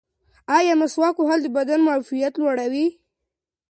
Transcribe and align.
ایا 0.57 0.73
مسواک 0.81 1.15
وهل 1.19 1.39
د 1.43 1.47
بدن 1.57 1.79
معافیت 1.87 2.33
لوړوي؟ 2.41 2.87